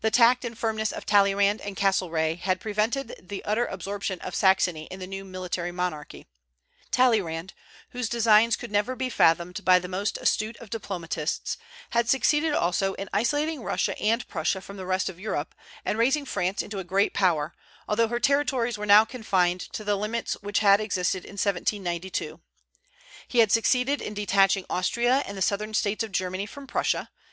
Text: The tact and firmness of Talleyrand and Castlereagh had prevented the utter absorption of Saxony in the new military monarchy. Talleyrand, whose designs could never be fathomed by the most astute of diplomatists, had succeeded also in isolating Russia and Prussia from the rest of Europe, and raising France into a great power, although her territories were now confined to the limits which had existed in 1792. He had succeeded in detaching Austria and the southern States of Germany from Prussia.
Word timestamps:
The 0.00 0.10
tact 0.10 0.44
and 0.44 0.58
firmness 0.58 0.90
of 0.90 1.06
Talleyrand 1.06 1.60
and 1.60 1.76
Castlereagh 1.76 2.40
had 2.40 2.58
prevented 2.58 3.28
the 3.28 3.44
utter 3.44 3.64
absorption 3.64 4.18
of 4.20 4.34
Saxony 4.34 4.86
in 4.86 4.98
the 4.98 5.06
new 5.06 5.24
military 5.24 5.70
monarchy. 5.70 6.26
Talleyrand, 6.90 7.54
whose 7.90 8.08
designs 8.08 8.56
could 8.56 8.72
never 8.72 8.96
be 8.96 9.08
fathomed 9.08 9.64
by 9.64 9.78
the 9.78 9.86
most 9.86 10.18
astute 10.18 10.56
of 10.56 10.70
diplomatists, 10.70 11.56
had 11.90 12.08
succeeded 12.08 12.52
also 12.52 12.94
in 12.94 13.08
isolating 13.12 13.62
Russia 13.62 13.96
and 14.02 14.26
Prussia 14.26 14.60
from 14.60 14.76
the 14.76 14.84
rest 14.84 15.08
of 15.08 15.20
Europe, 15.20 15.54
and 15.84 15.98
raising 15.98 16.24
France 16.24 16.62
into 16.62 16.80
a 16.80 16.82
great 16.82 17.14
power, 17.14 17.54
although 17.86 18.08
her 18.08 18.18
territories 18.18 18.76
were 18.76 18.86
now 18.86 19.04
confined 19.04 19.60
to 19.60 19.84
the 19.84 19.94
limits 19.94 20.32
which 20.42 20.58
had 20.58 20.80
existed 20.80 21.24
in 21.24 21.34
1792. 21.34 22.40
He 23.28 23.38
had 23.38 23.52
succeeded 23.52 24.02
in 24.02 24.14
detaching 24.14 24.66
Austria 24.68 25.22
and 25.26 25.38
the 25.38 25.40
southern 25.42 25.74
States 25.74 26.02
of 26.02 26.10
Germany 26.10 26.46
from 26.46 26.66
Prussia. 26.66 27.08